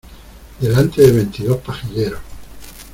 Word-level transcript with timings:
delante 0.59 0.99
de 1.03 1.11
veintidós 1.11 1.61
pajilleros. 1.61 2.21